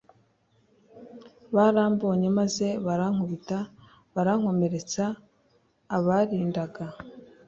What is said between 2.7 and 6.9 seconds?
barankubita barankomeretsa abarindaga